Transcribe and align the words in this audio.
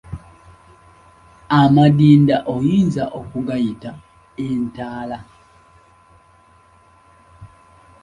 Amadinda 1.61 2.37
oyinza 2.55 3.03
okugayita 3.19 3.91
entaala. 4.47 5.19